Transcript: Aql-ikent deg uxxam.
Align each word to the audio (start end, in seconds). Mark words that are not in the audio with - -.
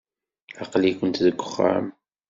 Aql-ikent 0.61 1.21
deg 1.25 1.39
uxxam. 1.45 1.85